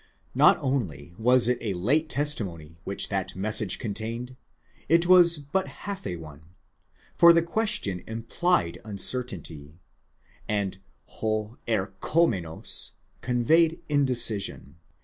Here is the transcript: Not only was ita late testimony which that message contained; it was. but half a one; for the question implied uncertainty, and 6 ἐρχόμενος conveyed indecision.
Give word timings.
Not 0.33 0.57
only 0.61 1.13
was 1.19 1.47
ita 1.47 1.77
late 1.77 2.09
testimony 2.09 2.79
which 2.85 3.09
that 3.09 3.35
message 3.35 3.77
contained; 3.77 4.35
it 4.89 5.05
was. 5.05 5.37
but 5.37 5.67
half 5.67 6.07
a 6.07 6.15
one; 6.15 6.41
for 7.15 7.31
the 7.31 7.43
question 7.43 8.03
implied 8.07 8.79
uncertainty, 8.83 9.77
and 10.49 10.79
6 11.05 11.17
ἐρχόμενος 11.21 12.93
conveyed 13.21 13.79
indecision. 13.89 14.77